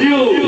[0.00, 0.39] you.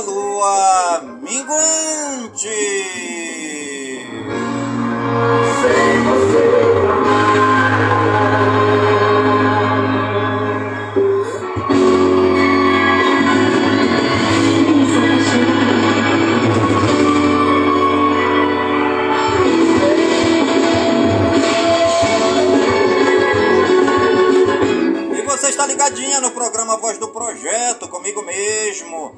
[0.00, 2.48] lua minguante.
[5.60, 6.58] Sem você.
[25.88, 29.17] ligadinha no programa Voz do Projeto, comigo mesmo,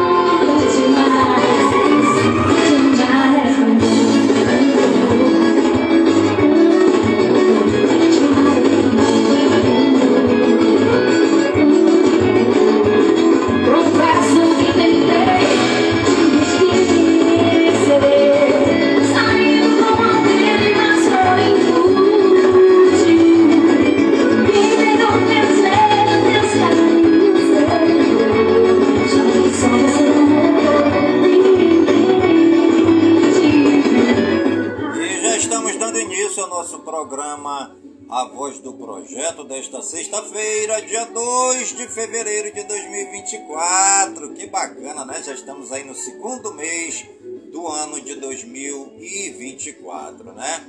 [45.61, 47.05] Estamos aí no segundo mês
[47.51, 50.65] do ano de 2024, né?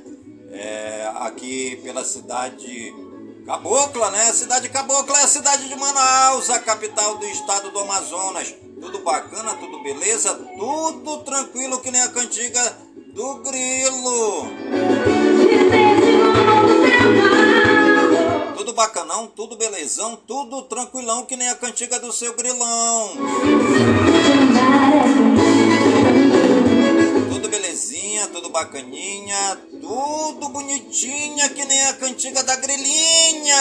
[0.51, 2.93] É, aqui pela cidade
[3.43, 4.29] Cabocla, né?
[4.29, 8.53] A cidade Cabocla é a cidade de Manaus, a capital do estado do Amazonas.
[8.79, 12.77] Tudo bacana, tudo beleza, tudo tranquilo que nem a cantiga
[13.15, 14.45] do grilo.
[18.55, 23.11] Tudo bacanão, tudo belezão, tudo tranquilão que nem a cantiga do seu grilão.
[27.29, 33.55] Tudo belezinha, tudo bacaninha, tudo bonitinha que nem a cantiga da grilinha.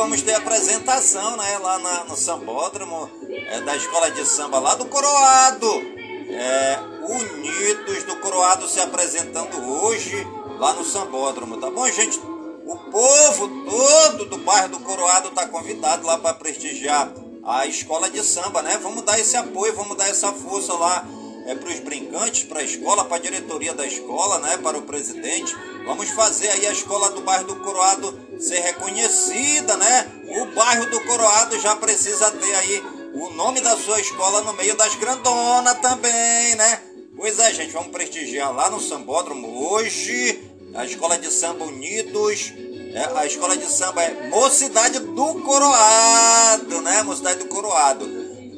[0.00, 4.84] vamos ter apresentação, né, lá na, no Sambódromo é, da Escola de Samba lá do
[4.86, 6.00] Coroado.
[6.32, 10.26] É, Unidos do Coroado se apresentando hoje
[10.58, 12.20] lá no Sambódromo, tá bom, gente?
[12.66, 17.12] O povo todo do bairro do Coroado está convidado lá para prestigiar
[17.42, 18.78] a escola de samba, né?
[18.82, 21.04] Vamos dar esse apoio, vamos dar essa força lá
[21.46, 24.82] é, para os brincantes, para a escola, para a diretoria da escola, né, para o
[24.82, 25.54] presidente.
[25.84, 30.06] Vamos fazer aí a escola do bairro do Coroado ser reconhecida, né?
[30.28, 34.76] O bairro do Coroado já precisa ter aí o nome da sua escola no meio
[34.76, 36.82] das grandonas também, né?
[37.16, 42.52] Pois é, gente, vamos prestigiar lá no Sambódromo hoje a Escola de Samba Unidos.
[42.92, 47.02] É, a escola de samba é Mocidade do Coroado, né?
[47.04, 48.04] Mocidade do Coroado.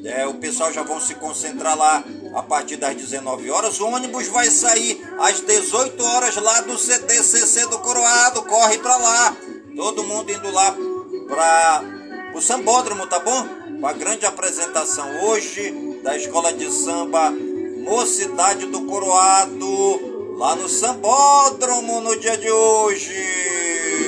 [0.04, 2.02] É, o pessoal já vão se concentrar lá
[2.34, 3.78] a partir das 19 horas.
[3.78, 8.42] O ônibus vai sair às 18 horas lá do CDCC do Coroado.
[8.44, 9.36] Corre para lá.
[9.76, 10.74] Todo mundo indo lá
[11.28, 11.84] para
[12.34, 13.46] o Sambódromo, tá bom?
[13.80, 22.00] Para a grande apresentação hoje da Escola de Samba Mocidade do Coroado, lá no Sambódromo
[22.00, 24.01] no dia de hoje.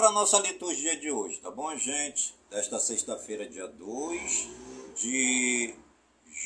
[0.00, 2.34] Nossa liturgia de hoje, tá bom, gente?
[2.48, 4.48] Desta sexta-feira, dia 2
[4.96, 5.74] de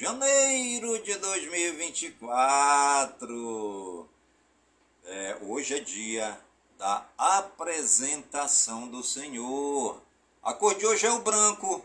[0.00, 4.08] janeiro de 2024.
[5.04, 6.40] É, hoje é dia
[6.76, 10.02] da apresentação do Senhor.
[10.42, 11.84] A cor de hoje é o branco,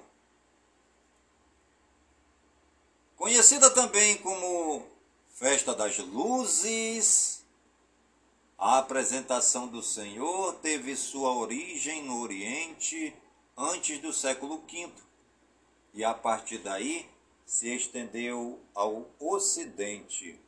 [3.16, 4.84] conhecida também como
[5.30, 7.31] Festa das Luzes
[8.62, 13.12] a apresentação do Senhor teve sua origem no Oriente
[13.58, 14.88] antes do século V
[15.96, 17.10] e a partir daí
[17.44, 20.40] se estendeu ao Ocidente.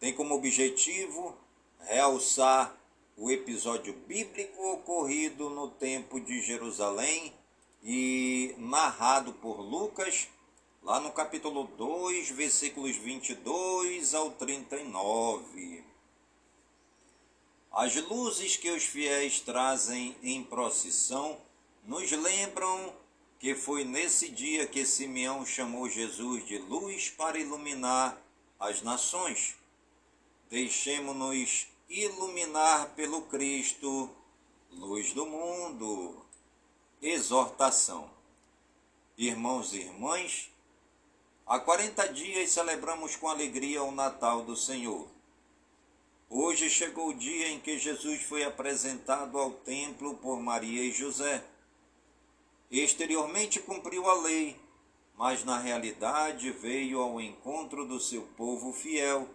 [0.00, 1.38] Tem como objetivo
[1.78, 2.76] realçar
[3.16, 7.32] o episódio bíblico ocorrido no tempo de Jerusalém
[7.84, 10.26] e narrado por Lucas,
[10.82, 15.77] lá no capítulo 2, versículos 22 ao 39.
[17.78, 21.40] As luzes que os fiéis trazem em procissão
[21.84, 22.92] nos lembram
[23.38, 28.20] que foi nesse dia que Simeão chamou Jesus de luz para iluminar
[28.58, 29.54] as nações.
[30.50, 34.10] Deixemo-nos iluminar pelo Cristo,
[34.72, 36.26] luz do mundo.
[37.00, 38.10] Exortação.
[39.16, 40.50] Irmãos e irmãs,
[41.46, 45.17] há 40 dias celebramos com alegria o Natal do Senhor.
[46.30, 51.42] Hoje chegou o dia em que Jesus foi apresentado ao templo por Maria e José.
[52.70, 54.60] Exteriormente cumpriu a lei,
[55.16, 59.26] mas na realidade veio ao encontro do seu povo fiel.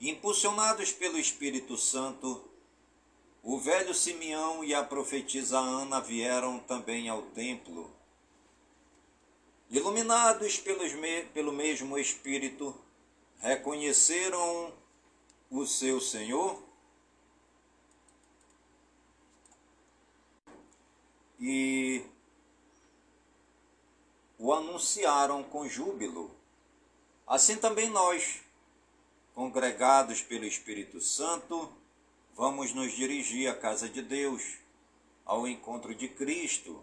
[0.00, 2.42] Impulsionados pelo Espírito Santo,
[3.42, 7.94] o velho Simeão e a profetisa Ana vieram também ao templo.
[9.70, 10.92] Iluminados pelos,
[11.34, 12.74] pelo mesmo Espírito,
[13.42, 14.72] reconheceram
[15.50, 16.62] o seu Senhor
[21.40, 22.04] e
[24.38, 26.30] o anunciaram com júbilo.
[27.26, 28.40] Assim também nós,
[29.34, 31.68] congregados pelo Espírito Santo,
[32.34, 34.58] vamos nos dirigir à casa de Deus,
[35.24, 36.80] ao encontro de Cristo.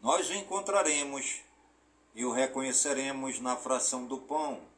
[0.00, 1.42] Nós o encontraremos
[2.14, 4.70] e o reconheceremos na fração do pão,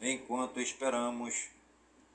[0.00, 1.48] enquanto esperamos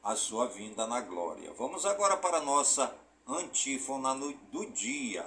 [0.04, 1.54] a sua vinda na glória.
[1.54, 2.96] Vamos agora para a nossa
[3.28, 4.16] antífona
[4.52, 5.26] do dia.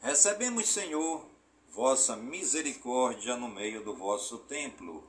[0.00, 1.24] Recebemos, Senhor,
[1.68, 5.02] vossa misericórdia no meio do vosso templo,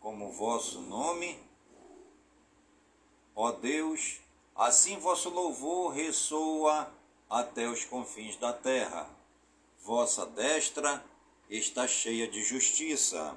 [0.00, 1.38] como vosso nome,
[3.34, 4.20] ó Deus,
[4.54, 6.92] assim vosso louvor ressoa
[7.28, 9.10] até os confins da terra.
[9.80, 11.04] Vossa destra
[11.50, 13.36] está cheia de justiça.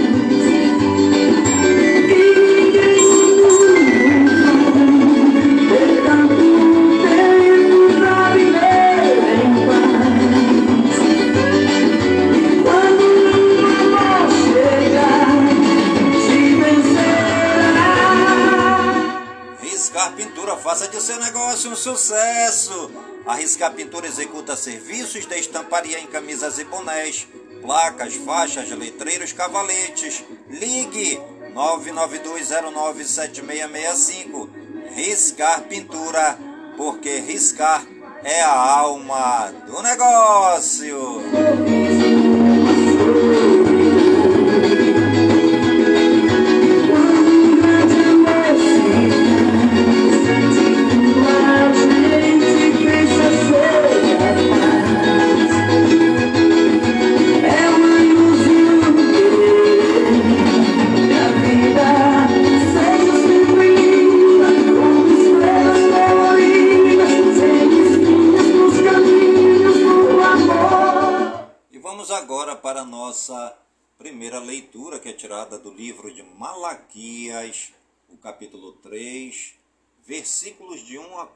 [20.71, 22.89] Faça de seu negócio um sucesso.
[23.25, 27.27] A Riscar Pintura executa serviços de estamparia em camisas e bonés,
[27.61, 30.23] placas, faixas, letreiros, cavaletes.
[30.47, 31.19] Ligue
[31.53, 34.49] 992097665.
[34.95, 36.39] Riscar Pintura,
[36.77, 37.85] porque riscar
[38.23, 41.00] é a alma do negócio.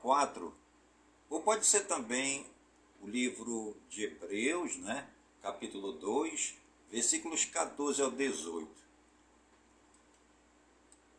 [0.05, 0.53] 4.
[1.31, 2.45] Ou pode ser também
[3.01, 5.09] o livro de Hebreus, né?
[5.41, 6.53] capítulo 2,
[6.91, 8.69] versículos 14 ao 18.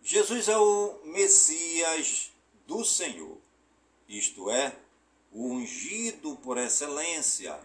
[0.04, 2.30] Jesus é o Messias
[2.64, 3.36] do Senhor,
[4.08, 4.78] isto é,
[5.32, 7.58] o ungido por excelência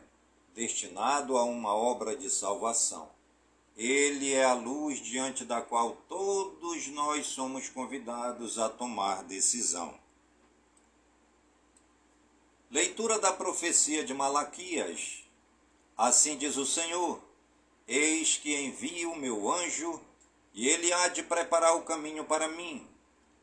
[0.55, 3.11] destinado a uma obra de salvação.
[3.77, 10.00] Ele é a luz diante da qual todos nós somos convidados a tomar decisão.
[12.71, 15.25] Leitura da profecia de Malaquias.
[15.97, 17.21] Assim diz o Senhor:
[17.85, 20.01] Eis que envio o meu anjo,
[20.53, 22.87] e ele há de preparar o caminho para mim.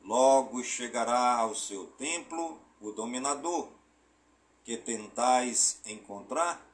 [0.03, 3.69] Logo chegará ao seu templo o dominador,
[4.65, 6.67] que tentais encontrar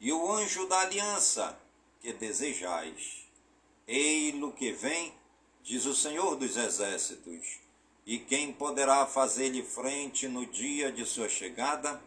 [0.00, 1.56] e o anjo da aliança
[2.00, 3.24] que desejais.
[3.86, 5.14] Ei-lo que vem,
[5.62, 7.60] diz o Senhor dos Exércitos,
[8.06, 12.02] e quem poderá fazer-lhe frente no dia de sua chegada?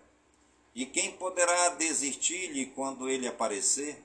[0.76, 4.04] E quem poderá desistir-lhe quando ele aparecer?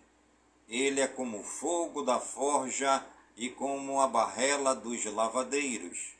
[0.68, 3.04] Ele é como o fogo da forja
[3.36, 6.14] e como a barrela dos lavadeiros,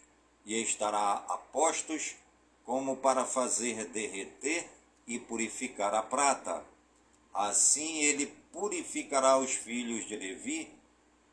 [0.47, 2.15] e estará a postos
[2.65, 4.69] como para fazer derreter
[5.07, 6.65] e purificar a prata
[7.39, 10.69] Assim ele purificará os filhos de Levi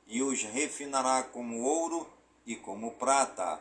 [0.05, 2.07] e os refinará como ouro
[2.45, 3.59] e como prata.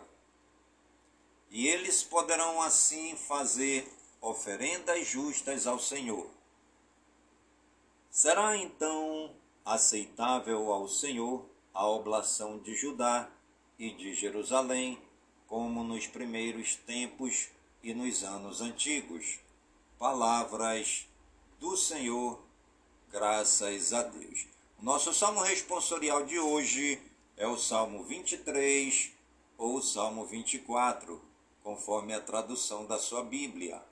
[1.54, 3.88] E eles poderão assim fazer
[4.20, 6.28] oferendas justas ao Senhor.
[8.10, 9.30] Será então
[9.64, 13.30] aceitável ao Senhor a oblação de Judá
[13.78, 15.00] e de Jerusalém,
[15.46, 17.50] como nos primeiros tempos
[17.84, 19.38] e nos anos antigos.
[19.96, 21.06] Palavras
[21.60, 22.42] do Senhor,
[23.12, 24.48] graças a Deus.
[24.82, 27.00] Nosso salmo responsorial de hoje
[27.36, 29.12] é o Salmo 23
[29.56, 31.33] ou o Salmo 24,
[31.64, 33.82] conforme a tradução da sua Bíblia.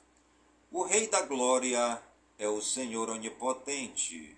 [0.70, 2.00] O Rei da Glória
[2.38, 4.36] é o Senhor Onipotente.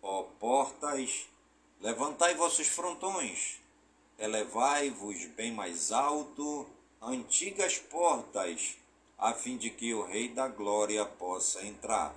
[0.00, 1.28] Ó portas,
[1.78, 3.60] levantai vossos frontões,
[4.18, 6.66] elevai-vos bem mais alto,
[7.02, 8.78] antigas portas,
[9.18, 12.14] a fim de que o Rei da Glória possa entrar.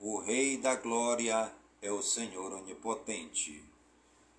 [0.00, 3.62] O Rei da Glória é o Senhor Onipotente.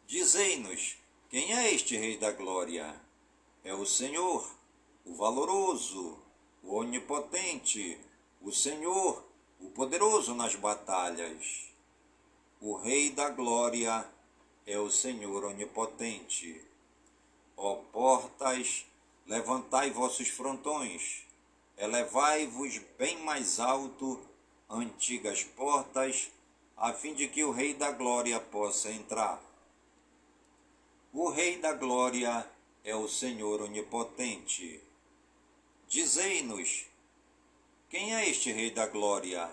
[0.05, 0.97] Dizei-nos,
[1.29, 2.95] quem é este Rei da Glória?
[3.63, 4.49] É o Senhor,
[5.05, 6.17] o valoroso,
[6.63, 7.99] o Onipotente,
[8.41, 9.27] o Senhor
[9.59, 11.67] o poderoso nas batalhas.
[12.61, 14.05] O Rei da Glória
[14.65, 16.61] é o Senhor onipotente.
[17.55, 18.85] Ó portas,
[19.25, 21.23] levantai vossos frontões,
[21.77, 24.19] elevai-vos bem mais alto,
[24.69, 26.29] antigas portas,
[26.75, 29.41] a fim de que o Rei da Glória possa entrar.
[31.13, 32.45] O Rei da Glória
[32.83, 34.81] é o Senhor onipotente.
[35.87, 36.85] Dizei-nos,
[37.89, 39.49] quem é este Rei da Glória?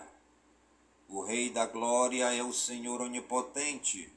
[1.07, 4.11] O Rei da Glória é o Senhor onipotente.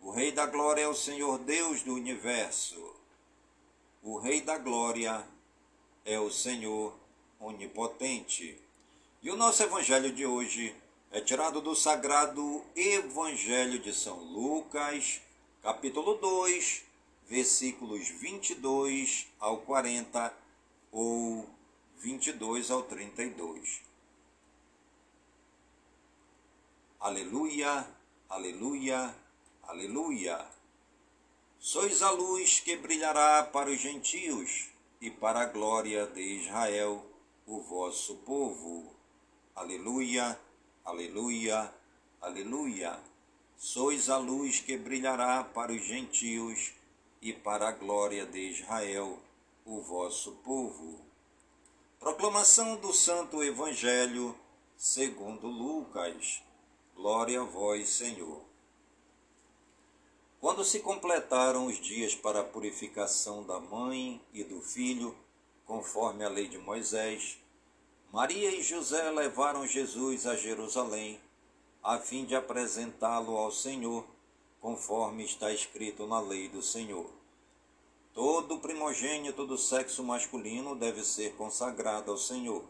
[0.00, 2.94] O Rei da Glória é o Senhor Deus do universo.
[4.02, 5.26] O Rei da Glória
[6.04, 6.94] é o Senhor
[7.40, 8.56] onipotente.
[9.20, 10.72] E o nosso evangelho de hoje
[11.10, 15.20] é tirado do sagrado Evangelho de São Lucas,
[15.66, 16.84] capítulo 2,
[17.28, 20.32] versículos 22 ao 40
[20.92, 21.44] ou
[21.98, 23.82] 22 ao 32.
[27.00, 27.84] Aleluia,
[28.28, 29.12] aleluia,
[29.64, 30.46] aleluia.
[31.58, 34.68] Sois a luz que brilhará para os gentios
[35.00, 37.04] e para a glória de Israel,
[37.44, 38.94] o vosso povo.
[39.56, 40.38] Aleluia,
[40.84, 41.74] aleluia,
[42.20, 43.15] aleluia.
[43.56, 46.72] Sois a luz que brilhará para os gentios
[47.22, 49.18] e para a glória de Israel,
[49.64, 51.00] o vosso povo.
[51.98, 54.38] Proclamação do Santo Evangelho
[54.76, 56.42] segundo Lucas.
[56.94, 58.42] Glória a vós, Senhor.
[60.38, 65.16] Quando se completaram os dias para a purificação da mãe e do filho,
[65.64, 67.38] conforme a lei de Moisés,
[68.12, 71.18] Maria e José levaram Jesus a Jerusalém,
[71.86, 74.04] a fim de apresentá-lo ao Senhor,
[74.60, 77.08] conforme está escrito na lei do Senhor.
[78.12, 82.64] Todo primogênito do sexo masculino deve ser consagrado ao Senhor.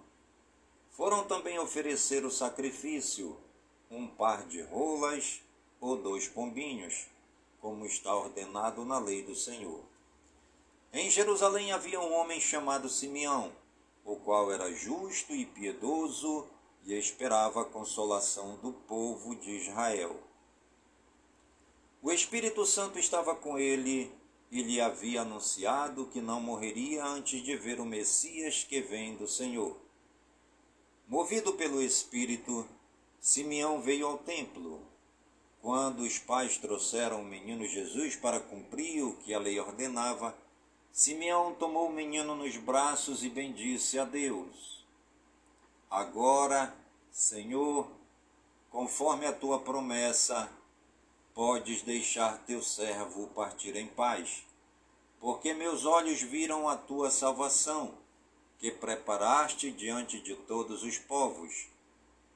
[0.91, 3.39] Foram também oferecer o sacrifício,
[3.91, 5.41] um par de rolas
[5.81, 7.07] ou dois pombinhos,
[7.59, 9.81] como está ordenado na lei do Senhor.
[10.93, 13.51] Em Jerusalém havia um homem chamado Simeão,
[14.05, 16.47] o qual era justo e piedoso
[16.87, 20.17] e esperava a consolação do povo de Israel.
[22.01, 24.13] O Espírito Santo estava com ele
[24.51, 29.27] e lhe havia anunciado que não morreria antes de ver o Messias que vem do
[29.27, 29.77] Senhor.
[31.09, 32.67] Movido pelo Espírito,
[33.21, 34.81] Simeão veio ao templo.
[35.61, 40.37] Quando os pais trouxeram o menino Jesus para cumprir o que a lei ordenava,
[40.93, 44.76] Simeão tomou o menino nos braços e bendisse a Deus.
[45.91, 46.75] Agora,
[47.11, 47.89] Senhor,
[48.71, 50.51] conforme a tua promessa,
[51.33, 54.45] podes deixar teu servo partir em paz,
[55.21, 57.95] porque meus olhos viram a tua salvação,
[58.59, 61.69] que preparaste diante de todos os povos,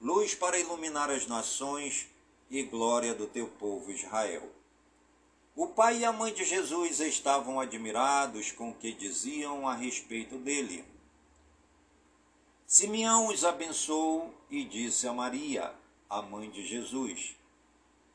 [0.01, 2.09] luz para iluminar as nações
[2.49, 4.49] e glória do teu povo Israel.
[5.57, 10.39] O pai e a mãe de Jesus estavam admirados com o que diziam a respeito
[10.39, 10.85] dele.
[12.71, 15.75] Simeão os abençoou e disse a Maria,
[16.09, 17.35] a mãe de Jesus: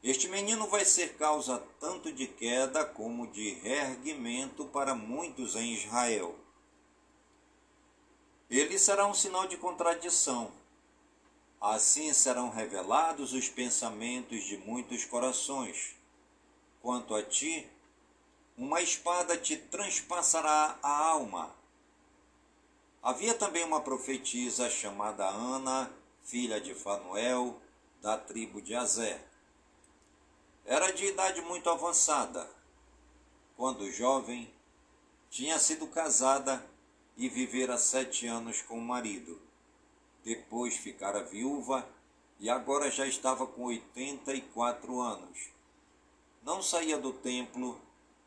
[0.02, 6.40] este menino vai ser causa tanto de queda como de reerguimento para muitos em Israel.
[8.50, 10.50] Ele será um sinal de contradição.
[11.60, 15.98] Assim serão revelados os pensamentos de muitos corações.
[16.82, 17.68] Quanto a ti,
[18.58, 21.54] uma espada te transpassará a alma.
[23.06, 25.92] Havia também uma profetisa chamada Ana,
[26.24, 27.62] filha de Fanuel,
[28.02, 29.24] da tribo de Azer.
[30.66, 32.50] Era de idade muito avançada.
[33.56, 34.52] Quando jovem,
[35.30, 36.68] tinha sido casada
[37.16, 39.40] e vivera sete anos com o marido.
[40.24, 41.88] Depois ficara viúva
[42.40, 45.52] e agora já estava com oitenta e quatro anos.
[46.42, 47.80] Não saía do templo,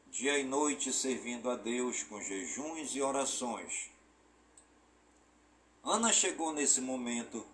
[0.06, 3.97] dia e noite servindo a Deus com jejuns e orações.
[5.84, 7.44] Ana chegou nesse momento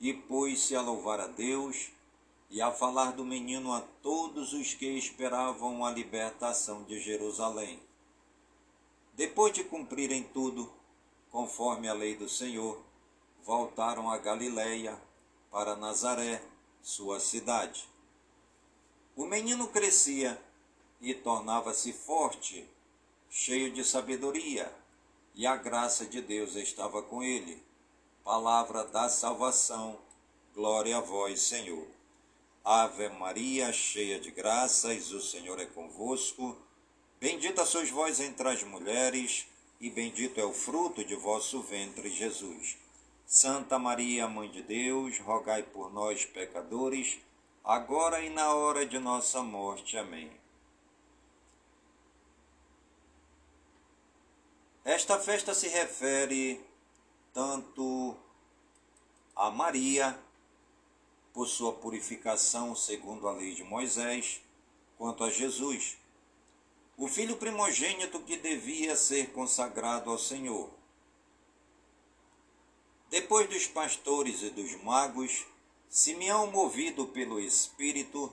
[0.00, 1.90] e pôs-se a louvar a Deus
[2.50, 7.80] e a falar do menino a todos os que esperavam a libertação de Jerusalém.
[9.14, 10.72] Depois de cumprirem tudo,
[11.30, 12.82] conforme a lei do Senhor,
[13.44, 15.00] voltaram a Galiléia,
[15.50, 16.42] para Nazaré,
[16.82, 17.88] sua cidade.
[19.16, 20.40] O menino crescia
[21.00, 22.68] e tornava-se forte,
[23.28, 24.72] cheio de sabedoria,
[25.40, 27.62] e a graça de Deus estava com ele.
[28.22, 29.98] Palavra da salvação,
[30.54, 31.86] glória a vós, Senhor.
[32.62, 36.58] Ave Maria, cheia de graças, o Senhor é convosco.
[37.18, 39.46] Bendita sois vós entre as mulheres,
[39.80, 42.76] e bendito é o fruto de vosso ventre, Jesus.
[43.24, 47.16] Santa Maria, Mãe de Deus, rogai por nós, pecadores,
[47.64, 49.96] agora e na hora de nossa morte.
[49.96, 50.39] Amém.
[54.84, 56.60] Esta festa se refere
[57.32, 58.16] tanto
[59.36, 60.18] a Maria,
[61.32, 64.40] por sua purificação segundo a lei de Moisés,
[64.98, 65.96] quanto a Jesus,
[66.96, 70.70] o filho primogênito que devia ser consagrado ao Senhor.
[73.08, 75.46] Depois dos pastores e dos magos,
[75.88, 78.32] Simeão, movido pelo Espírito,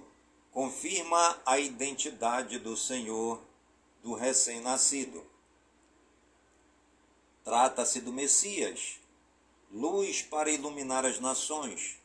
[0.52, 3.42] confirma a identidade do Senhor
[4.04, 5.26] do recém-nascido.
[7.48, 9.00] Trata-se do Messias,
[9.72, 11.98] luz para iluminar as nações.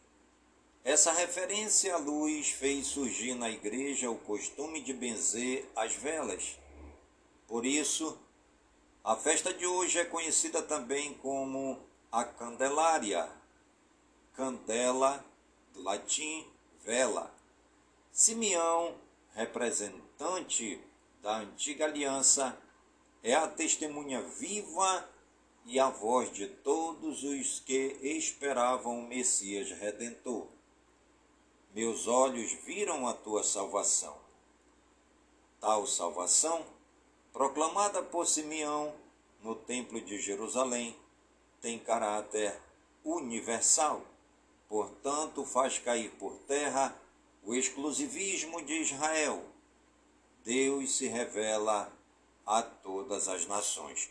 [0.84, 6.56] Essa referência à luz fez surgir na igreja o costume de benzer as velas.
[7.48, 8.16] Por isso,
[9.02, 11.76] a festa de hoje é conhecida também como
[12.12, 13.28] a Candelária.
[14.36, 15.24] Candela,
[15.74, 16.46] do latim,
[16.84, 17.34] vela.
[18.12, 18.94] Simeão,
[19.34, 20.80] representante
[21.20, 22.56] da antiga aliança,
[23.24, 25.10] é a testemunha viva
[25.64, 30.46] e a voz de todos os que esperavam o Messias Redentor.
[31.74, 34.16] Meus olhos viram a tua salvação.
[35.60, 36.66] Tal salvação,
[37.32, 38.92] proclamada por Simeão
[39.42, 40.96] no Templo de Jerusalém,
[41.60, 42.60] tem caráter
[43.04, 44.02] universal.
[44.68, 46.96] Portanto, faz cair por terra
[47.44, 49.44] o exclusivismo de Israel.
[50.44, 51.92] Deus se revela
[52.44, 54.10] a todas as nações.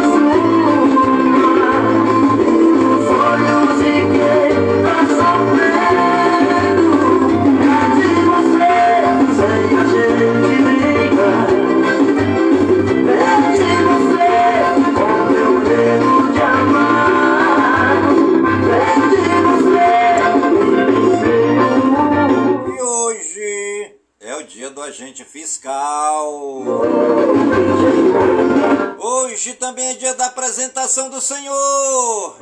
[24.81, 26.33] agente fiscal.
[28.97, 32.37] Hoje também é dia da apresentação do Senhor.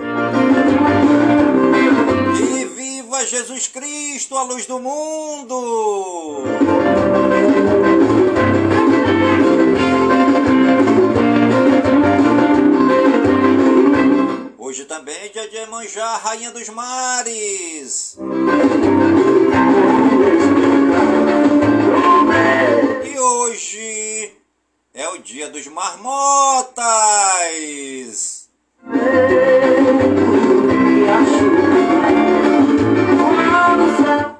[2.39, 6.43] E viva Jesus Cristo, a luz do mundo.
[14.57, 18.17] Hoje também é dia de Emanjá, Rainha dos Mares.
[23.19, 24.33] Hoje
[24.93, 26.79] é o dia dos marmotas.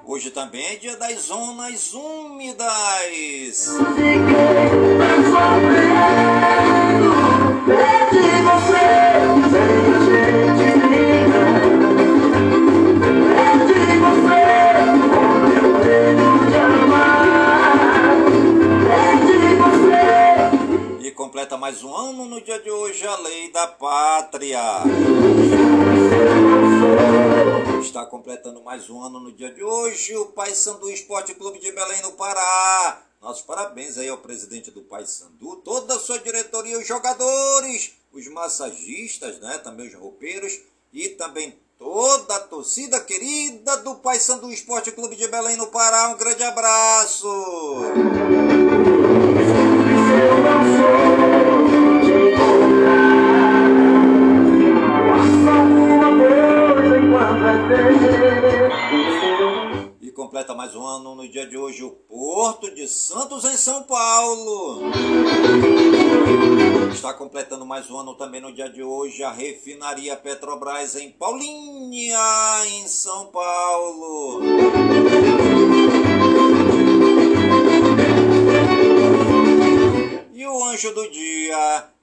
[0.05, 3.67] Hoje também é dia das zonas úmidas.
[8.41, 9.88] você,
[21.59, 24.57] mais um ano no dia de hoje a lei da pátria.
[27.81, 32.01] Está completando mais um ano no dia de hoje o Paysandu Esporte Clube de Belém
[32.03, 33.01] no Pará.
[33.21, 39.39] Nossos parabéns aí ao presidente do Paysandu, toda a sua diretoria, os jogadores, os massagistas,
[39.41, 40.57] né, também os roupeiros
[40.93, 46.07] e também toda a torcida querida do Paysandu Esporte Clube de Belém no Pará.
[46.07, 47.27] Um grande abraço.
[60.01, 63.83] E completa mais um ano no dia de hoje o Porto de Santos em São
[63.83, 64.81] Paulo.
[66.91, 72.17] Está completando mais um ano também no dia de hoje a refinaria Petrobras em Paulinha,
[72.65, 74.41] em São Paulo.
[80.33, 81.83] E o anjo do dia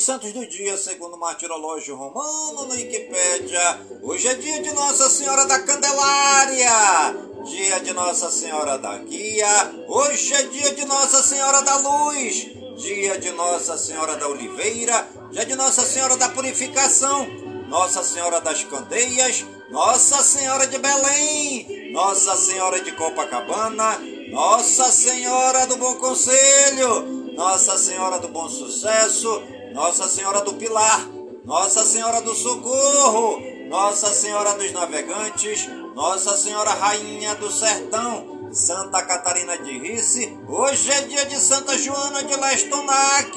[0.00, 3.80] santos do dia, segundo o martirológio romano no Wikipédia.
[4.02, 9.46] Hoje é dia de Nossa Senhora da Candelária, dia de Nossa Senhora da Guia.
[9.86, 15.44] Hoje é dia de Nossa Senhora da Luz, dia de Nossa Senhora da Oliveira, dia
[15.44, 17.26] de Nossa Senhora da Purificação,
[17.68, 23.98] Nossa Senhora das Candeias, Nossa Senhora de Belém, Nossa Senhora de Copacabana,
[24.30, 31.08] Nossa Senhora do Bom Conselho, Nossa Senhora do Bom Sucesso, nossa Senhora do Pilar,
[31.44, 39.56] Nossa Senhora do Socorro, Nossa Senhora dos Navegantes, Nossa Senhora Rainha do Sertão, Santa Catarina
[39.58, 40.36] de Risse.
[40.48, 43.32] Hoje é dia de Santa Joana de Lestonac,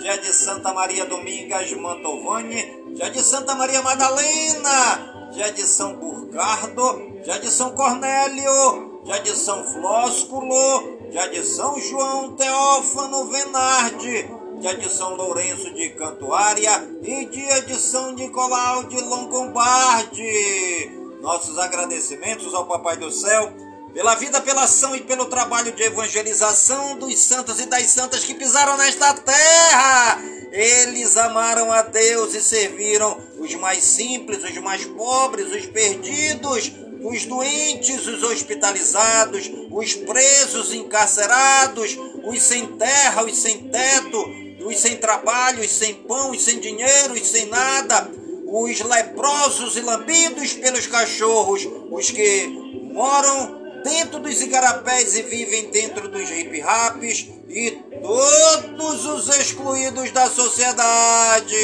[0.00, 7.20] dia de Santa Maria Domingas Mantovani, dia de Santa Maria Madalena, dia de São Burcardo,
[7.22, 14.74] dia de São Cornélio, dia de São Flósculo, dia de São João Teófano Venarde, dia
[14.76, 20.90] de São Lourenço de Cantuária e dia de São Nicolau de Longobardi.
[21.20, 23.52] Nossos agradecimentos ao Papai do Céu
[23.94, 28.34] pela vida, pela ação e pelo trabalho de evangelização dos santos e das santas que
[28.34, 30.20] pisaram nesta terra.
[30.50, 37.24] Eles amaram a Deus e serviram os mais simples, os mais pobres, os perdidos, os
[37.26, 45.60] doentes, os hospitalizados, os presos, encarcerados, os sem terra, os sem teto, os sem trabalho,
[45.62, 48.10] os sem pão, os sem dinheiro, os sem nada,
[48.46, 52.46] os leprosos e lambidos pelos cachorros, os que
[52.92, 61.56] moram dentro dos igarapés e vivem dentro dos hip-raps e todos os excluídos da sociedade.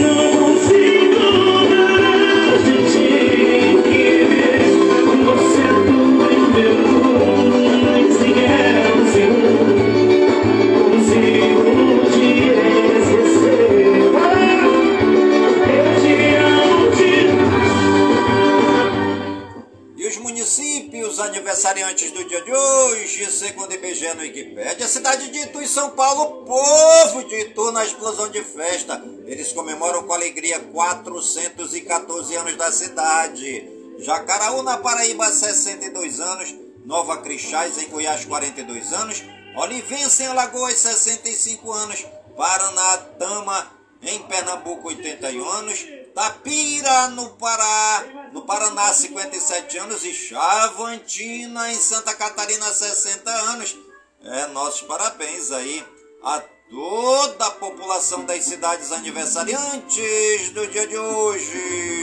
[0.00, 0.51] Não
[21.42, 25.90] aniversariantes do dia de hoje, segundo IBGE no Wikipédia, a cidade de Itu e São
[25.90, 29.02] Paulo, povo de Itu na explosão de festa.
[29.26, 33.68] Eles comemoram com alegria 414 anos da cidade.
[33.98, 36.54] Jacaraú, na Paraíba, 62 anos.
[36.84, 39.24] Nova Crixás, em Goiás, 42 anos.
[39.56, 42.06] Olivença, em Alagoas, 65 anos.
[42.36, 45.84] Paraná, Tama, em Pernambuco, 81 anos.
[46.14, 50.04] Tapira, no Pará, no Paraná, 57 anos.
[50.04, 53.76] E Chavantina, em Santa Catarina, 60 anos.
[54.24, 55.84] É, nossos parabéns aí
[56.22, 62.02] a toda a população das cidades aniversariantes do dia de hoje.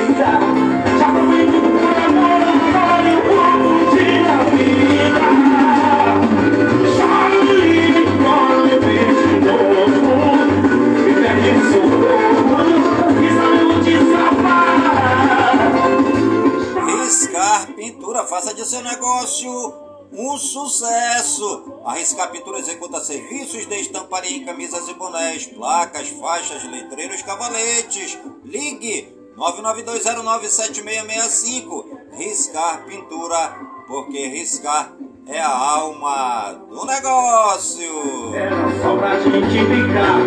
[18.19, 19.73] Faça de seu negócio
[20.11, 21.79] um sucesso!
[21.85, 21.95] A
[22.27, 28.19] Pintura executa serviços de estamparia camisas e bonés, placas, faixas, letreiros, cavaletes.
[28.43, 31.85] Ligue 992097665.
[32.11, 33.55] Riscar Pintura,
[33.87, 34.91] porque riscar
[35.25, 38.35] é a alma do negócio.
[38.35, 40.19] Era só pra gente brincar,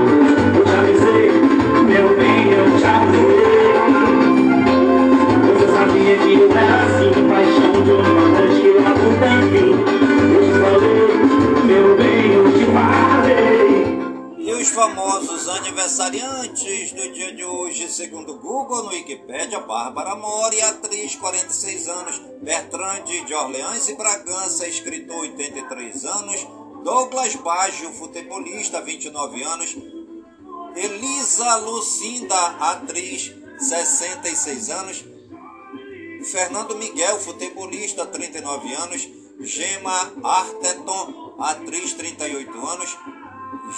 [0.57, 1.31] eu te avisei,
[1.85, 3.45] meu bem, eu te avisei.
[5.53, 8.95] Você sabia que eu era assim, paixão de uma noite que lá
[9.51, 9.71] fim.
[10.35, 11.03] Eu te falei,
[11.67, 12.65] meu bem, eu te.
[14.39, 21.17] E os famosos aniversariantes do dia de hoje, segundo Google, no Wikipedia, Bárbara Mori, atriz,
[21.17, 26.47] 46 anos, Bertrand de Orleans e Bragança, escritor, 83 anos,
[26.85, 29.77] Douglas Baggio, futebolista, 29 anos,
[30.77, 35.14] Elisa Lucinda, atriz, 66 anos,
[36.25, 39.09] Fernando Miguel, futebolista, 39 anos,
[39.41, 42.97] Gema Arteton, atriz, 38 anos,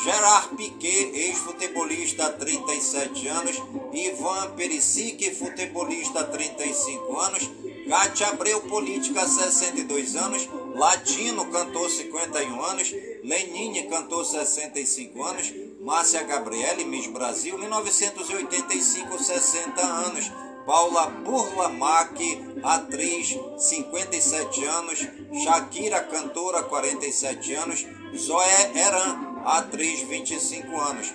[0.02, 3.62] Gerard Piquet, ex-futebolista, 37 anos.
[3.92, 7.50] Ivan Perisic, futebolista, 35 anos.
[7.88, 10.48] Cátia Abreu, política, 62 anos.
[10.74, 12.94] Latino, cantor, 51 anos.
[13.22, 15.52] Lenine, cantor, 65 anos.
[15.80, 20.32] Márcia Gabriele, Miss Brasil, 1985, 60 anos.
[20.66, 22.18] Paula Burlamac,
[22.61, 24.98] atriz, 57 anos.
[25.44, 27.87] Shakira, cantora, 47 anos.
[28.16, 31.14] Zoé Eran, atriz, 25 anos.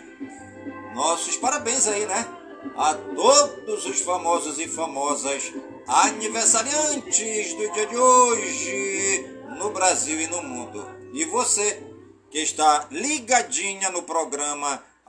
[0.95, 2.25] Nossos parabéns aí, né?
[2.77, 5.51] A todos os famosos e famosas
[5.85, 9.25] aniversariantes do dia de hoje
[9.57, 10.87] no Brasil e no mundo.
[11.13, 11.83] E você
[12.29, 14.81] que está ligadinha no programa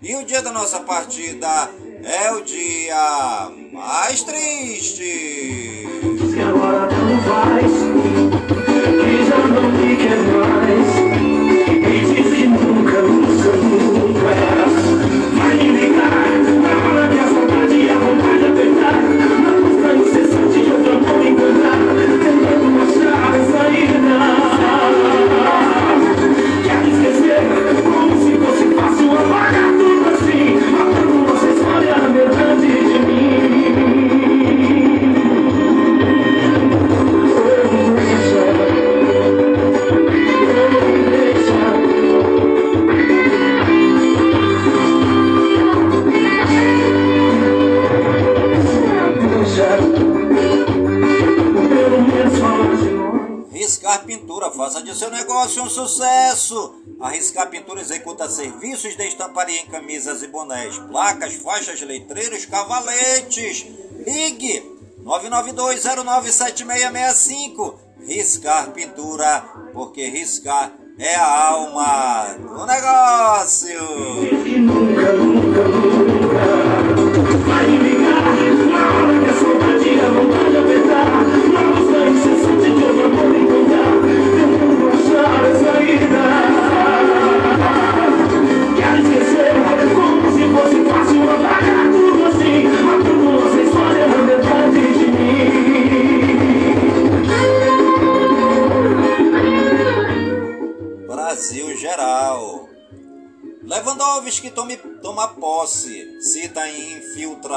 [0.00, 1.70] e o dia da nossa partida
[2.04, 5.86] é o dia mais triste.
[6.48, 7.72] Agora não faz,
[9.02, 11.17] que já não me quer mais.
[58.26, 63.66] Serviços de estamparia em camisas e bonés, placas, faixas, letreiros, cavaletes.
[64.06, 64.62] Ligue
[65.04, 67.74] 992097665.
[68.00, 69.40] Riscar Pintura,
[69.72, 72.36] porque riscar é a alma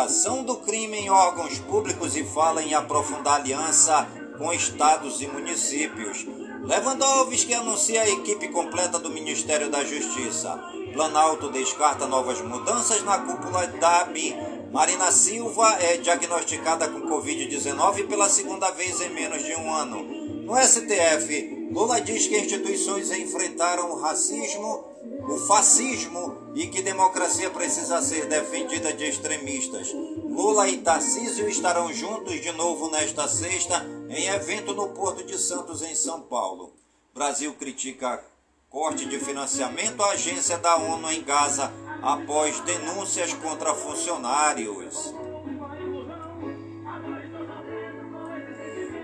[0.01, 6.25] infiltração do crime em órgãos públicos e fala em aprofundar aliança com estados e municípios.
[6.63, 10.57] Lewandowski anuncia a equipe completa do Ministério da Justiça.
[10.93, 14.35] Planalto descarta novas mudanças na cúpula da ABI.
[14.71, 20.03] Marina Silva é diagnosticada com Covid-19 pela segunda vez em menos de um ano.
[20.43, 24.83] No STF, Lula diz que instituições enfrentaram o racismo,
[25.29, 29.93] o fascismo e que democracia precisa ser defendida de extremistas.
[29.93, 35.81] Lula e Tarcísio estarão juntos de novo nesta sexta em evento no Porto de Santos,
[35.81, 36.73] em São Paulo.
[37.13, 38.23] Brasil critica
[38.69, 41.71] corte de financiamento à agência da ONU em Gaza
[42.01, 45.13] após denúncias contra funcionários.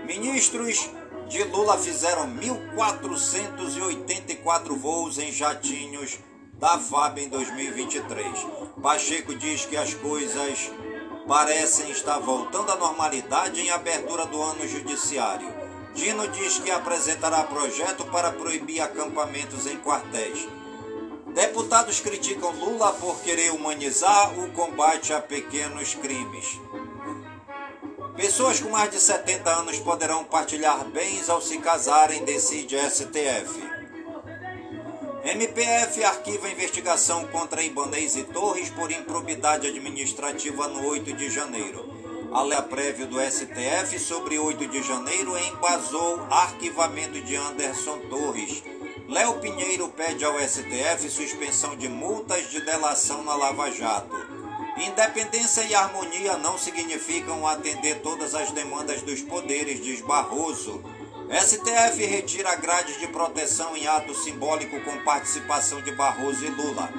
[0.06, 0.88] Ministros
[1.28, 6.18] de Lula fizeram 1.484 voos em jatinhos
[6.58, 8.46] da FAB em 2023.
[8.82, 10.70] Pacheco diz que as coisas
[11.26, 15.48] parecem estar voltando à normalidade em abertura do ano judiciário.
[15.94, 20.48] Dino diz que apresentará projeto para proibir acampamentos em quartéis.
[21.32, 26.60] Deputados criticam Lula por querer humanizar o combate a pequenos crimes.
[28.16, 33.77] Pessoas com mais de 70 anos poderão partilhar bens ao se casarem, decide STF.
[35.24, 41.92] MPF arquiva investigação contra Ibanez e Torres por improbidade administrativa no 8 de janeiro.
[42.32, 48.62] A lei prévia do STF sobre 8 de janeiro embasou arquivamento de Anderson Torres.
[49.08, 54.16] Léo Pinheiro pede ao STF suspensão de multas de delação na Lava Jato.
[54.76, 60.80] Independência e harmonia não significam atender todas as demandas dos poderes, diz Barroso.
[61.30, 66.90] STF retira grades de proteção em ato simbólico com participação de Barroso e Lula.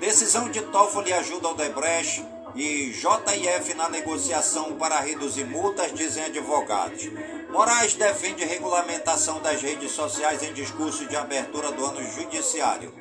[0.00, 2.26] Decisão de Toffoli ajuda o Debrecht
[2.56, 7.08] e JF na negociação para reduzir multas, dizem advogados.
[7.50, 12.92] Moraes defende regulamentação das redes sociais em discurso de abertura do ano judiciário.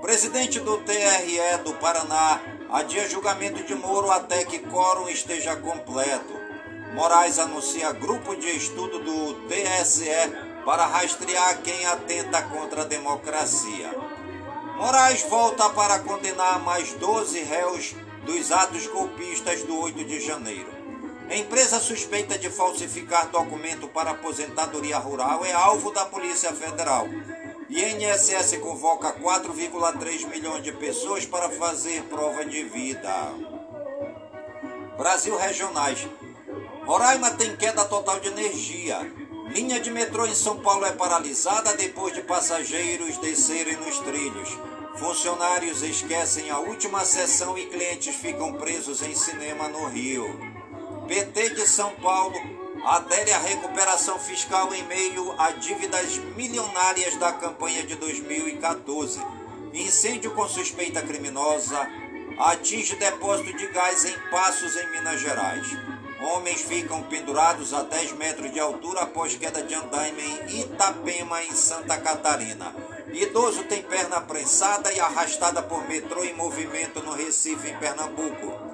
[0.00, 6.41] Presidente do TRE do Paraná adia julgamento de Moro até que quórum esteja completo.
[6.94, 10.06] Moraes anuncia grupo de estudo do TSE
[10.64, 13.90] para rastrear quem atenta contra a democracia.
[14.76, 20.70] Moraes volta para condenar mais 12 réus dos atos golpistas do 8 de janeiro.
[21.30, 27.06] A empresa suspeita de falsificar documento para aposentadoria rural é alvo da Polícia Federal.
[27.70, 33.32] INSS convoca 4,3 milhões de pessoas para fazer prova de vida.
[34.98, 36.06] Brasil Regionais.
[36.86, 38.98] Roraima tem queda total de energia.
[39.54, 44.58] Linha de metrô em São Paulo é paralisada depois de passageiros descerem nos trilhos.
[44.98, 50.26] Funcionários esquecem a última sessão e clientes ficam presos em cinema no Rio.
[51.06, 52.34] PT de São Paulo
[52.84, 59.20] adere à recuperação fiscal em meio a dívidas milionárias da campanha de 2014.
[59.72, 61.88] Incêndio com suspeita criminosa
[62.38, 65.66] atinge depósito de gás em Passos, em Minas Gerais.
[66.24, 71.52] Homens ficam pendurados a 10 metros de altura após queda de andaime em Itapema, em
[71.52, 72.74] Santa Catarina.
[73.12, 78.72] Idoso tem perna prensada e arrastada por metrô em movimento no Recife, em Pernambuco.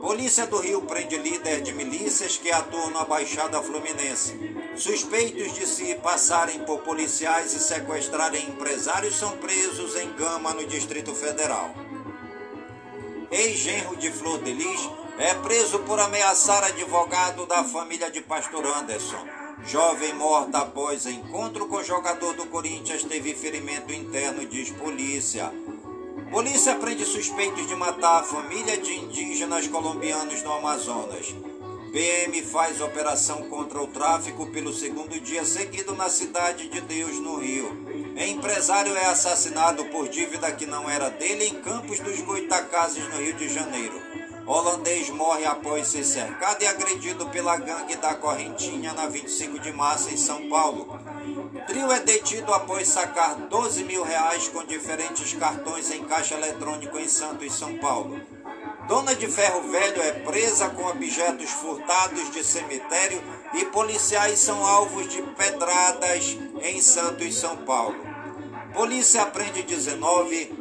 [0.00, 4.34] Polícia do Rio prende líder de milícias que atuam na Baixada Fluminense.
[4.76, 11.14] Suspeitos de se passarem por policiais e sequestrarem empresários são presos em Gama, no Distrito
[11.14, 11.74] Federal.
[13.30, 14.90] Ex-genro de Flor de Lis
[15.20, 19.22] é preso por ameaçar advogado da família de Pastor Anderson.
[19.66, 25.52] Jovem morta após encontro com jogador do Corinthians teve ferimento interno, diz polícia.
[26.30, 31.34] Polícia prende suspeitos de matar a família de indígenas colombianos no Amazonas.
[31.92, 37.36] PM faz operação contra o tráfico pelo segundo dia seguido na Cidade de Deus, no
[37.36, 37.68] Rio.
[38.16, 43.34] Empresário é assassinado por dívida que não era dele em Campos dos Goitacazes, no Rio
[43.34, 44.19] de Janeiro.
[44.50, 50.12] Holandês morre após ser cercado e agredido pela gangue da Correntinha na 25 de março
[50.12, 50.98] em São Paulo.
[51.68, 57.06] Trio é detido após sacar 12 mil reais com diferentes cartões em caixa eletrônico em
[57.06, 58.20] Santos, São Paulo.
[58.88, 63.22] Dona de ferro velho é presa com objetos furtados de cemitério
[63.54, 68.04] e policiais são alvos de pedradas em Santos, São Paulo.
[68.74, 70.59] Polícia prende 19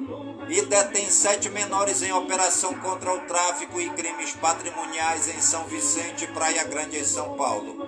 [0.49, 6.25] e detém sete menores em operação contra o tráfico e crimes patrimoniais em São Vicente,
[6.27, 7.87] Praia Grande, em São Paulo.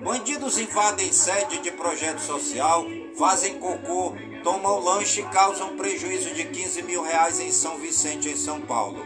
[0.00, 2.86] Bandidos invadem sede de projeto social,
[3.18, 4.14] fazem cocô,
[4.44, 9.04] tomam lanche e causam prejuízo de 15 mil reais em São Vicente, em São Paulo.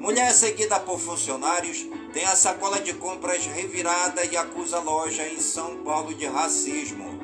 [0.00, 5.76] Mulher seguida por funcionários tem a sacola de compras revirada e acusa loja em São
[5.84, 7.22] Paulo de racismo.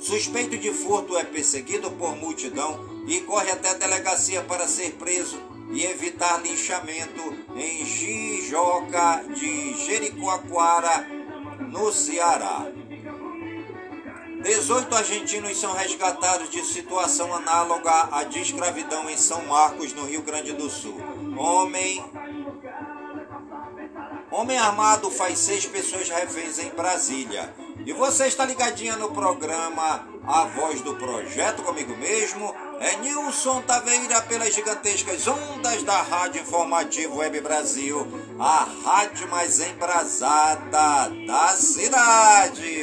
[0.00, 5.40] Suspeito de furto é perseguido por multidão e corre até a delegacia para ser preso
[5.70, 11.06] e evitar linchamento em Jijoca de Jericoacoara,
[11.70, 12.66] no Ceará.
[14.42, 20.22] 18 argentinos são resgatados de situação análoga à de escravidão em São Marcos, no Rio
[20.22, 20.96] Grande do Sul.
[21.38, 22.04] Homem
[24.32, 27.54] Homem armado faz seis pessoas reféns em Brasília.
[27.84, 32.54] E você está ligadinha no programa A Voz do Projeto comigo mesmo?
[32.82, 38.04] É Nilson Taveira pelas gigantescas ondas da Rádio Informativo Web Brasil,
[38.40, 42.82] a rádio mais embrasada da cidade.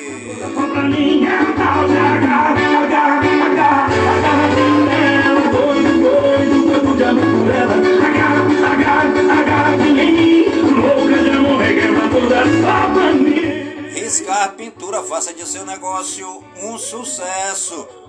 [13.93, 18.08] Riscar Pintura faça de seu negócio um sucesso.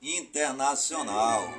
[0.00, 1.52] Internacional.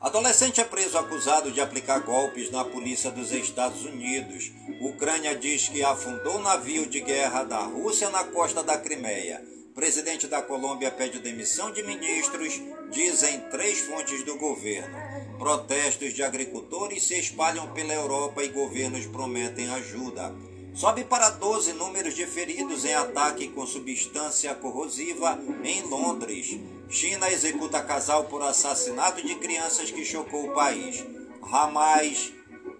[0.00, 4.52] Adolescente é preso acusado de aplicar golpes na polícia dos Estados Unidos.
[4.80, 9.42] Ucrânia diz que afundou navio de guerra da Rússia na costa da Crimeia.
[9.74, 14.96] Presidente da Colômbia pede demissão de ministros, dizem três fontes do governo.
[15.38, 20.34] Protestos de agricultores se espalham pela Europa e governos prometem ajuda.
[20.74, 26.58] Sobe para 12 números de feridos em ataque com substância corrosiva em Londres.
[26.88, 31.04] China executa casal por assassinato de crianças que chocou o país.
[31.42, 32.32] Hamas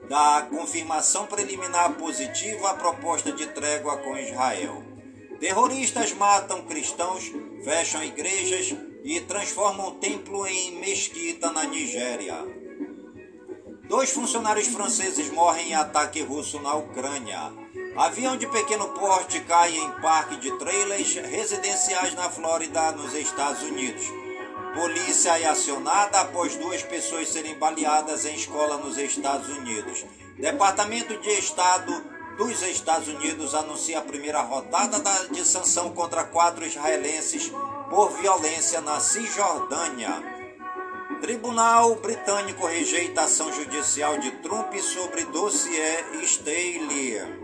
[0.08, 4.82] dá confirmação preliminar positiva à proposta de trégua com Israel.
[5.38, 7.30] Terroristas matam cristãos,
[7.62, 8.74] fecham igrejas
[9.04, 12.62] e transformam templo em mesquita na Nigéria.
[13.88, 17.52] Dois funcionários franceses morrem em ataque russo na Ucrânia.
[17.96, 24.02] Avião de pequeno porte cai em parque de trailers residenciais na Flórida, nos Estados Unidos.
[24.74, 30.06] Polícia é acionada após duas pessoas serem baleadas em escola nos Estados Unidos.
[30.38, 31.92] Departamento de Estado
[32.38, 37.52] dos Estados Unidos anuncia a primeira rodada da- de sanção contra quatro israelenses
[37.90, 40.32] por violência na Cisjordânia.
[41.20, 47.41] Tribunal britânico rejeita ação judicial de Trump sobre dossiê Staley.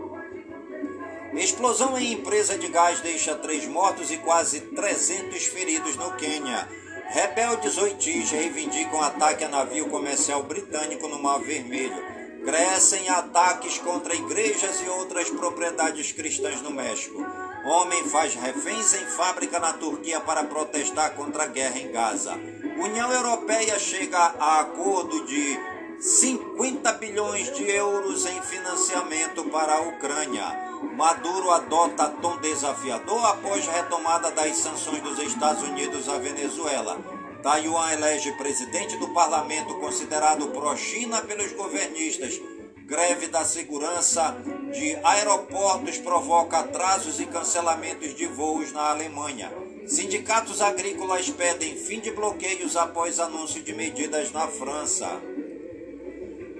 [1.33, 6.67] Explosão em empresa de gás deixa três mortos e quase 300 feridos no Quênia.
[7.09, 12.19] Rebeldes oitis reivindicam ataque a navio comercial britânico no Mar Vermelho.
[12.43, 17.23] Crescem ataques contra igrejas e outras propriedades cristãs no México.
[17.65, 22.33] Homem faz reféns em fábrica na Turquia para protestar contra a guerra em Gaza.
[22.77, 25.59] União Europeia chega a acordo de
[25.99, 30.68] 50 bilhões de euros em financiamento para a Ucrânia.
[30.81, 36.97] Maduro adota tom desafiador após retomada das sanções dos Estados Unidos à Venezuela.
[37.43, 42.39] Taiwan elege presidente do parlamento considerado pró-China pelos governistas.
[42.85, 44.35] Greve da segurança
[44.73, 49.51] de aeroportos provoca atrasos e cancelamentos de voos na Alemanha.
[49.85, 55.09] Sindicatos agrícolas pedem fim de bloqueios após anúncio de medidas na França.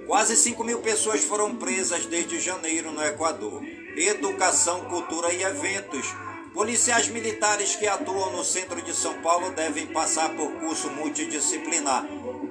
[0.06, 3.62] Quase 5 mil pessoas foram presas desde janeiro no Equador.
[3.96, 6.06] Educação, cultura e eventos.
[6.54, 12.04] Policiais militares que atuam no centro de São Paulo devem passar por curso multidisciplinar.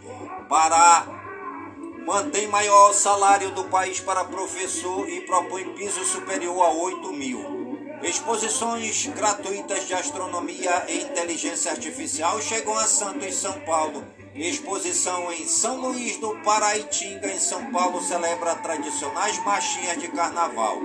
[0.49, 1.07] Pará
[2.07, 7.60] mantém maior salário do país para professor e propõe piso superior a 8 mil.
[8.03, 14.03] Exposições gratuitas de astronomia e inteligência artificial chegam a Santos, São Paulo.
[14.35, 20.79] Exposição em São Luís do Paraitinga, em São Paulo, celebra tradicionais marchinhas de carnaval.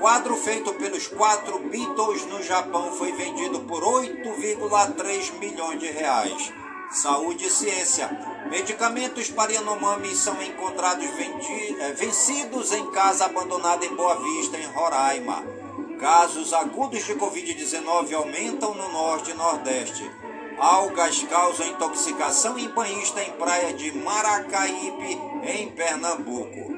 [0.00, 6.52] Quadro feito pelos quatro Beatles no Japão foi vendido por 8,3 milhões de reais.
[6.90, 8.08] Saúde e ciência.
[8.48, 15.57] Medicamentos para Yanomami são encontrados eh, vencidos em casa abandonada em Boa Vista, em Roraima.
[15.98, 20.08] Casos agudos de Covid-19 aumentam no norte e nordeste.
[20.56, 26.76] Algas causam intoxicação em banhista em praia de Maracaípe, em Pernambuco.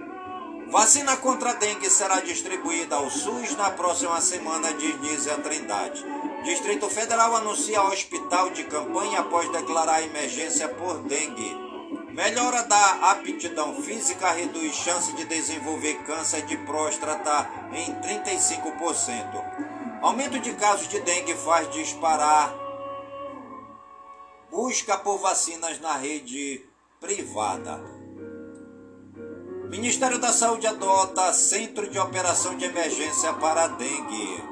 [0.68, 6.02] Vacina contra a dengue será distribuída ao SUS na próxima semana, diz Nízia Trindade.
[6.42, 11.69] Distrito Federal anuncia hospital de campanha após declarar emergência por dengue.
[12.20, 20.02] Melhora da aptidão física reduz chance de desenvolver câncer de próstata em 35%.
[20.02, 22.54] Aumento de casos de dengue faz disparar
[24.50, 26.62] busca por vacinas na rede
[27.00, 27.80] privada.
[29.70, 34.49] Ministério da Saúde adota Centro de Operação de Emergência para Dengue.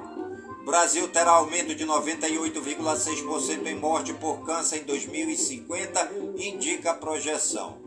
[0.68, 7.78] Brasil terá aumento de 98,6% em morte por câncer em 2050, indica a projeção.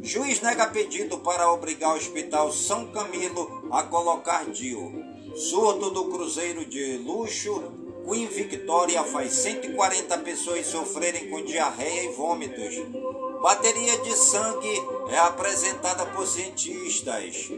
[0.00, 5.04] Juiz nega pedido para obrigar o Hospital São Camilo a colocar DIU.
[5.36, 7.62] Surto do Cruzeiro de Luxo,
[8.08, 12.74] Queen Victoria faz 140 pessoas sofrerem com diarreia e vômitos.
[13.42, 17.50] Bateria de sangue é apresentada por cientistas.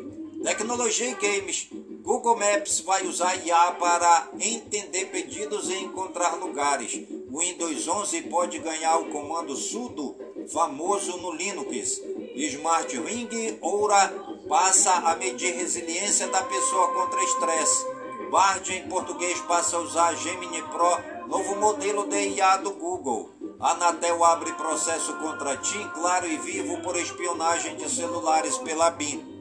[0.43, 1.69] Tecnologia e games.
[2.03, 7.01] Google Maps vai usar IA para entender pedidos e encontrar lugares.
[7.31, 10.17] Windows 11 pode ganhar o comando sudo,
[10.53, 12.03] famoso no Linux.
[12.35, 14.13] Smart Ring Oura
[14.49, 17.87] passa a medir resiliência da pessoa contra estresse.
[18.29, 23.31] Bard em português passa a usar Gemini Pro, novo modelo de IA do Google.
[23.61, 29.32] Anatel abre processo contra TIM, Claro e Vivo por espionagem de celulares pela BIM.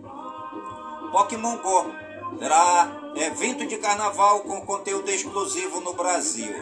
[1.12, 1.94] Pokémon Go
[2.40, 6.54] terá evento de carnaval com conteúdo exclusivo no Brasil.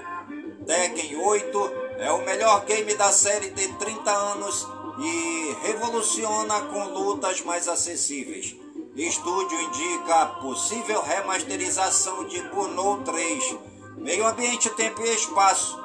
[0.66, 4.68] Tekken 8 é o melhor game da série de 30 anos
[5.00, 8.56] e revoluciona com lutas mais acessíveis.
[8.96, 13.58] Estúdio indica possível remasterização de Burnout 3.
[13.98, 15.80] Meio ambiente, tempo e espaço.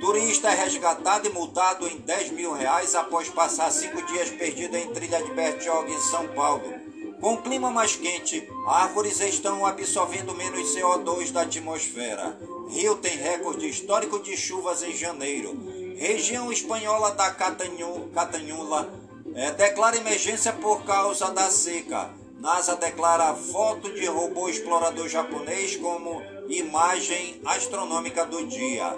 [0.00, 4.92] Turista é resgatado e multado em 10 mil reais após passar cinco dias perdido em
[4.92, 6.77] trilha de Bertioga, em São Paulo.
[7.20, 12.38] Com clima mais quente, árvores estão absorvendo menos CO2 da atmosfera.
[12.68, 15.56] Rio tem recorde histórico de chuvas em janeiro.
[15.96, 18.88] Região espanhola da Catanhula
[19.34, 22.08] é, declara emergência por causa da seca.
[22.38, 28.94] NASA declara foto de robô explorador japonês como imagem astronômica do dia.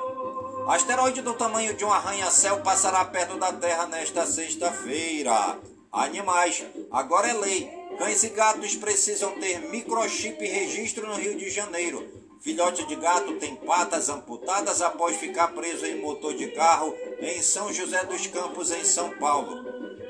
[0.69, 5.59] Asteroide do tamanho de um arranha-céu passará perto da Terra nesta sexta-feira.
[5.91, 7.80] Animais, agora é lei.
[8.01, 12.03] Cães e gatos precisam ter microchip registro no Rio de Janeiro.
[12.41, 17.71] Filhote de gato tem patas amputadas após ficar preso em motor de carro em São
[17.71, 19.67] José dos Campos, em São Paulo.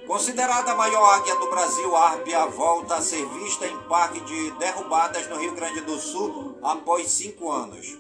[0.06, 4.52] Considerada a maior águia do Brasil, a Árpia volta a ser vista em parque de
[4.52, 7.98] derrubadas no Rio Grande do Sul após cinco anos.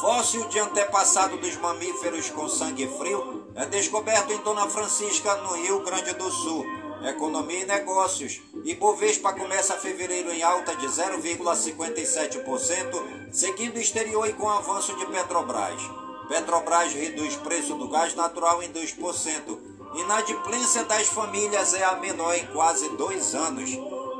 [0.00, 5.80] Fóssil de antepassado dos mamíferos com sangue frio é descoberto em Dona Francisca, no Rio
[5.80, 6.85] Grande do Sul.
[7.04, 8.40] Economia e negócios.
[8.64, 15.80] Ibovespa começa fevereiro em alta de 0,57%, seguindo o exterior e com avanço de Petrobras.
[16.28, 19.58] Petrobras reduz preço do gás natural em 2%.
[19.94, 23.70] Inadimplência das famílias é a menor em quase dois anos.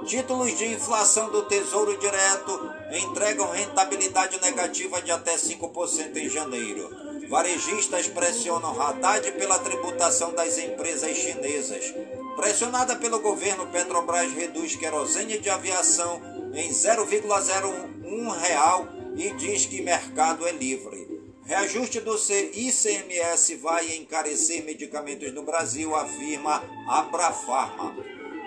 [0.06, 6.88] Títulos de inflação do Tesouro Direto entregam rentabilidade negativa de até 5% em janeiro.
[7.28, 11.92] Varejistas pressionam Haddad pela tributação das empresas chinesas.
[12.36, 16.20] Pressionada pelo governo, Petrobras reduz querosene de aviação
[16.52, 21.06] em 0,01 real e diz que mercado é livre.
[21.46, 27.96] Reajuste do ICMS vai encarecer medicamentos no Brasil, afirma Abrafarma.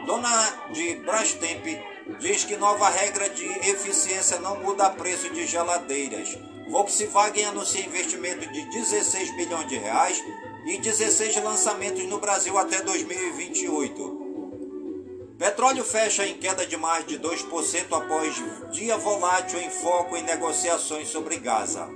[0.05, 1.65] Dona de Brastemp
[2.19, 6.37] diz que nova regra de eficiência não muda preço de geladeiras.
[6.69, 10.23] Volkswagen anuncia investimento de 16 bilhões de reais
[10.69, 14.29] e 16 lançamentos no Brasil até 2028.
[15.35, 18.35] Petróleo fecha em queda de mais de 2% após
[18.71, 21.89] dia volátil em foco em negociações sobre Gaza.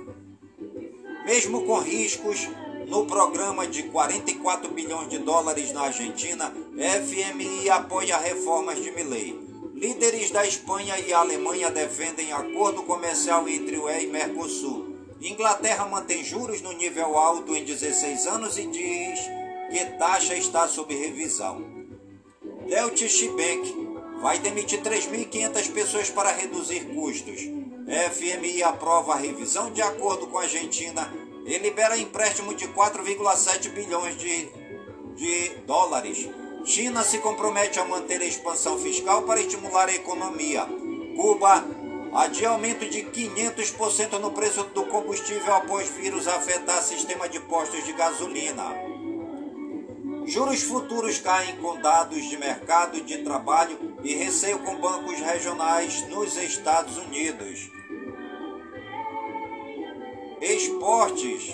[1.24, 2.48] Mesmo com riscos,
[2.88, 9.38] no programa de 44 bilhões de dólares na Argentina, FMI apoia reformas de Milley.
[9.74, 14.93] Líderes da Espanha e Alemanha defendem acordo comercial entre o E e Mercosul.
[15.28, 19.20] Inglaterra mantém juros no nível alto em 16 anos e diz
[19.70, 21.64] que taxa está sob revisão.
[22.66, 27.40] Deutsche Bank vai demitir 3.500 pessoas para reduzir custos.
[28.12, 31.10] FMI aprova a revisão de acordo com a Argentina
[31.46, 34.48] e libera empréstimo de 4,7 bilhões de,
[35.14, 36.28] de dólares.
[36.66, 40.66] China se compromete a manter a expansão fiscal para estimular a economia.
[41.16, 41.64] Cuba
[42.14, 47.92] adia aumento de 500% no preço do combustível após vírus afetar sistema de postos de
[47.92, 48.72] gasolina.
[50.24, 56.36] Juros futuros caem com dados de mercado de trabalho e receio com bancos regionais nos
[56.36, 57.68] Estados Unidos.
[60.40, 61.52] Esportes.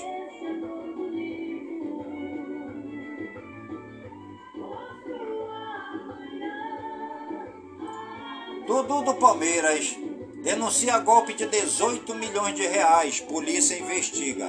[8.66, 9.96] Dudu do Palmeiras
[10.42, 13.20] denuncia golpe de 18 milhões de reais.
[13.20, 14.48] Polícia investiga.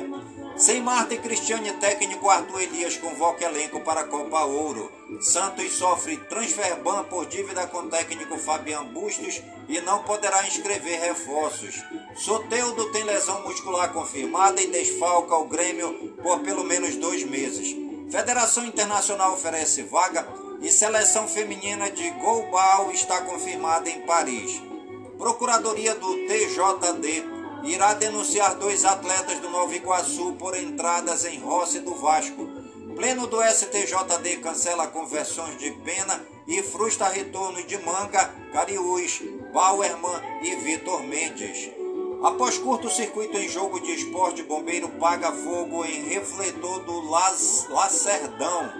[0.56, 4.92] Sem Marta e Cristiane, técnico Arthur Elias convoca elenco para a Copa Ouro.
[5.22, 11.84] Santos sofre transfer ban por dívida com técnico Fabian Bustos e não poderá inscrever reforços.
[12.16, 17.76] Soteudo tem lesão muscular confirmada e desfalca o Grêmio por pelo menos dois meses.
[18.12, 20.28] Federação Internacional oferece vaga
[20.62, 24.71] e seleção feminina de golbal está confirmada em Paris.
[25.22, 27.24] Procuradoria do TJD
[27.66, 32.50] irá denunciar dois atletas do Nova Iguaçu por entradas em Rossi do Vasco.
[32.96, 39.22] Pleno do STJD cancela conversões de pena e frustra retorno de Manga, Cariús,
[39.54, 41.70] Bauerman e Vitor Mendes.
[42.24, 47.00] Após curto-circuito em jogo de esporte, bombeiro paga fogo em refletor do
[47.70, 48.72] Lacerdão.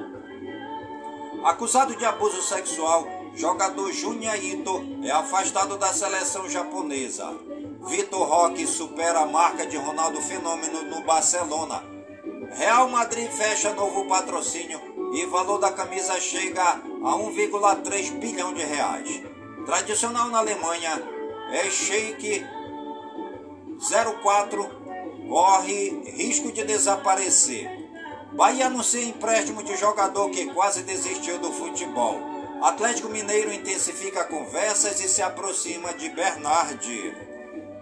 [1.46, 7.34] Acusado de abuso sexual, jogador Junya Ito é afastado da seleção japonesa.
[7.88, 11.84] Vitor Roque supera a marca de Ronaldo Fenômeno no Barcelona.
[12.54, 14.80] Real Madrid fecha novo patrocínio
[15.14, 19.24] e valor da camisa chega a 1,3 bilhão de reais.
[19.66, 21.02] Tradicional na Alemanha
[21.52, 22.46] é Sheik
[24.22, 24.82] 04
[25.28, 27.70] corre risco de desaparecer.
[28.34, 32.31] Bahia anuncia empréstimo de jogador que quase desistiu do futebol.
[32.62, 37.12] Atlético Mineiro intensifica conversas e se aproxima de Bernardi.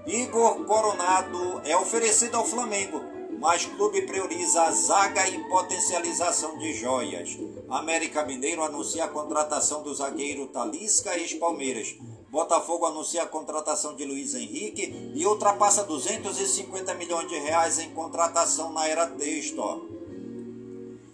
[0.08, 3.04] Igor Coronado é oferecido ao Flamengo,
[3.42, 7.38] mas clube prioriza a zaga e potencialização de joias.
[7.70, 11.98] América Mineiro anuncia a contratação do zagueiro Talisca ex-Palmeiras.
[12.30, 18.72] Botafogo anuncia a contratação de Luiz Henrique e ultrapassa 250 milhões de reais em contratação
[18.72, 19.90] na era texto.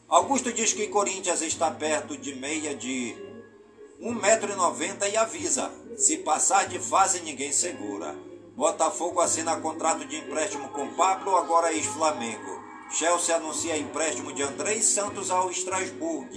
[0.07, 3.24] Augusto diz que Corinthians está perto de meia de
[4.01, 8.15] 1,90m e avisa: se passar de fase ninguém segura.
[8.55, 12.63] Botafogo assina contrato de empréstimo com Pablo, agora ex-Flamengo.
[12.91, 16.29] Chelsea anuncia empréstimo de Andrei Santos ao Strasbourg.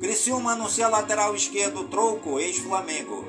[0.00, 3.24] Criciúma anuncia lateral esquerdo Trouco, ex-Flamengo.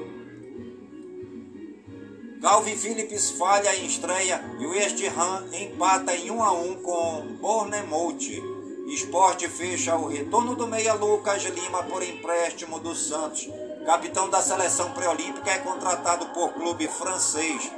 [2.41, 7.37] Calvin Phillips falha em estreia e o West Ham empata em 1 a 1 com
[7.41, 8.56] Bournemouth.
[8.87, 13.49] Esporte fecha o retorno do meia Lucas Lima por empréstimo do Santos.
[13.85, 17.69] Capitão da seleção pré-olímpica é contratado por clube francês.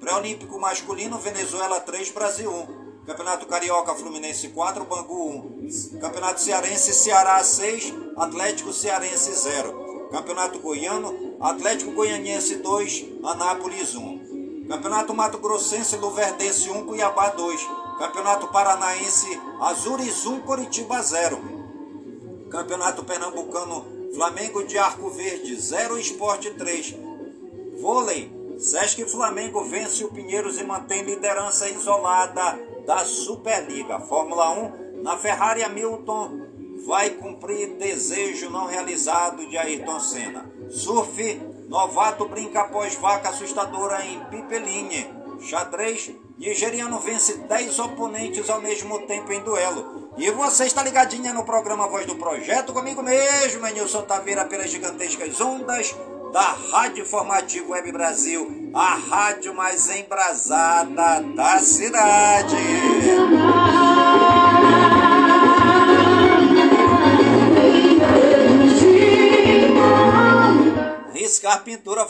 [0.00, 3.04] Pré-Olímpico masculino, Venezuela 3, Brasil 1.
[3.06, 6.00] Campeonato Carioca, Fluminense 4, Bangu 1.
[6.00, 10.08] Campeonato Cearense, Ceará 6, Atlético Cearense 0.
[10.10, 14.66] Campeonato Goiano, Atlético Goianiense 2, Anápolis 1.
[14.68, 17.85] Campeonato Mato Grossense, Luverdense 1, Cuiabá 2.
[17.98, 21.40] Campeonato Paranaense, Azures 1, Curitiba 0.
[22.50, 26.94] Campeonato Pernambucano, Flamengo de Arco Verde 0, Esporte 3.
[27.80, 33.98] Vôlei, Sesc Flamengo vence o Pinheiros e mantém liderança isolada da Superliga.
[34.00, 36.46] Fórmula 1, na Ferrari Hamilton
[36.86, 40.50] vai cumprir desejo não realizado de Ayrton Senna.
[40.68, 45.14] Surf, novato brinca após vaca assustadora em Pipeline.
[45.40, 50.10] Xadrez, nigeriano vence 10 oponentes ao mesmo tempo em duelo.
[50.16, 55.40] E você está ligadinha no programa Voz do Projeto comigo mesmo, Nilson Taveira, pelas gigantescas
[55.40, 55.94] ondas
[56.32, 62.56] da Rádio Informativo Web Brasil, a rádio mais embrasada da cidade.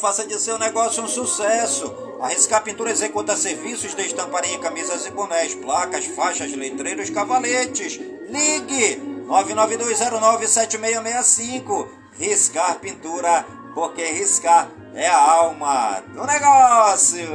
[0.06, 1.92] Faça de seu negócio um sucesso.
[2.20, 7.98] A Riscar Pintura executa serviços de estamparia camisas e bonés, placas, faixas, letreiros, cavaletes.
[8.30, 11.88] Ligue 992097665.
[12.12, 13.44] Riscar Pintura
[13.74, 17.26] porque riscar é a alma do negócio.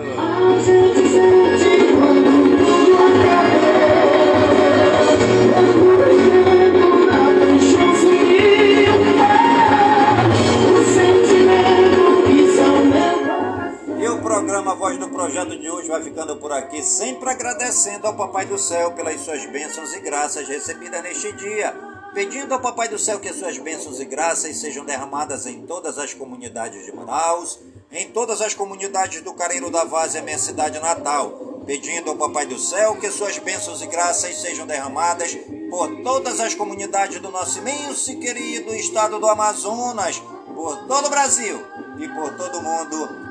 [14.72, 18.58] Programa Voz do Projeto de hoje vai ficando por aqui, sempre agradecendo ao Papai do
[18.58, 21.76] Céu pelas suas bênçãos e graças recebidas neste dia.
[22.14, 26.14] Pedindo ao Papai do Céu que suas bênçãos e graças sejam derramadas em todas as
[26.14, 27.60] comunidades de Manaus,
[27.92, 32.58] em todas as comunidades do Careiro da Várzea, minha cidade natal, pedindo ao Papai do
[32.58, 35.38] Céu que suas bênçãos e graças sejam derramadas
[35.70, 40.22] por todas as comunidades do nosso imenso e querido estado do Amazonas,
[40.54, 41.60] por todo o Brasil
[41.98, 43.31] e por todo o mundo,